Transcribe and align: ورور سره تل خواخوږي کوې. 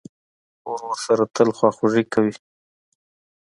ورور 0.71 0.97
سره 1.05 1.23
تل 1.35 1.49
خواخوږي 1.57 2.03
کوې. 2.13 2.33